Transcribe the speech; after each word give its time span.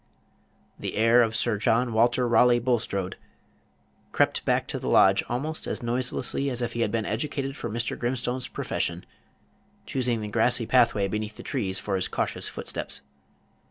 The 0.79 0.95
heir 0.95 1.21
of 1.21 1.35
Sir 1.35 1.59
John 1.59 1.93
Walter 1.93 2.27
Raleigh 2.27 2.57
Bulstrode 2.57 3.17
crept 4.11 4.43
back 4.45 4.65
to 4.69 4.79
the 4.79 4.89
lodge 4.89 5.21
almost 5.29 5.67
as 5.67 5.83
noiselessly 5.83 6.49
as 6.49 6.59
if 6.59 6.73
he 6.73 6.79
had 6.81 6.91
been 6.91 7.05
educated 7.05 7.55
for 7.55 7.69
Mr. 7.69 7.95
Grimstone's 7.95 8.47
profession, 8.47 9.05
choosing 9.85 10.21
the 10.21 10.27
grassy 10.27 10.65
pathway 10.65 11.07
beneath 11.07 11.37
the 11.37 11.43
trees 11.43 11.77
for 11.77 11.93
his 11.95 12.07
cautious 12.07 12.47
footsteps. 12.47 13.01